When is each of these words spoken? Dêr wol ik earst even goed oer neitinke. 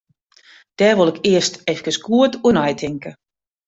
Dêr 0.77 0.93
wol 0.97 1.11
ik 1.13 1.19
earst 1.33 1.55
even 1.73 1.93
goed 2.05 2.33
oer 2.45 2.53
neitinke. 2.55 3.11